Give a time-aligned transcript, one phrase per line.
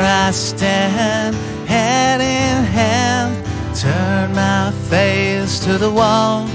[0.00, 3.32] I stand hand in hand,
[3.74, 6.46] turn my face to the wall.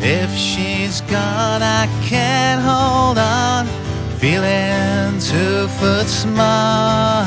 [0.00, 3.66] If she's gone, I can't hold on,
[4.18, 7.24] feeling two foot small.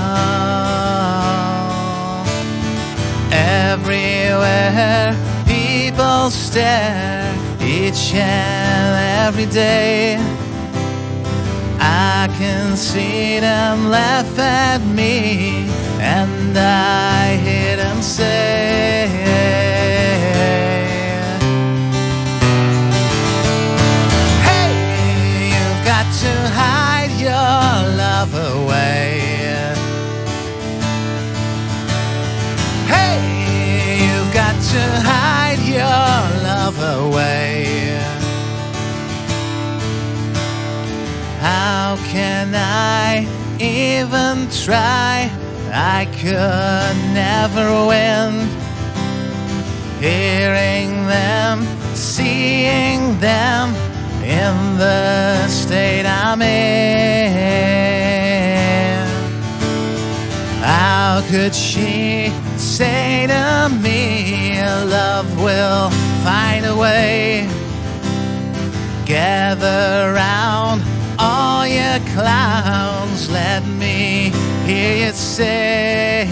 [3.32, 5.16] Everywhere
[5.46, 10.47] people stare, each and every day.
[11.90, 15.66] I can see them laugh at me,
[16.02, 19.08] and I hear them say,
[24.48, 24.72] Hey,
[25.54, 29.27] you've got to hide your love away.
[41.88, 43.26] How can I
[43.62, 45.32] even try?
[45.72, 48.50] I could never win.
[50.02, 51.66] Hearing them,
[51.96, 53.74] seeing them
[54.22, 57.38] in the state I'm in.
[60.60, 65.90] How could she say to me, Love will
[66.26, 67.48] find a way?
[69.06, 70.97] Gather round
[72.00, 74.32] clowns, let me
[74.66, 76.26] hear you say,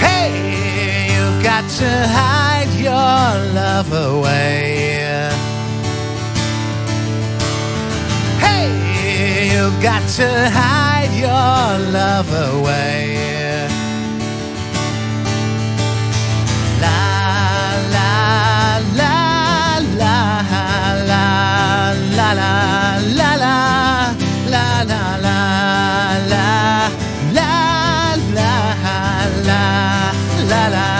[0.00, 5.30] Hey, you've got to hide your love away.
[8.38, 8.68] Hey,
[9.52, 13.17] you've got to hide your love away.
[30.48, 30.97] la la.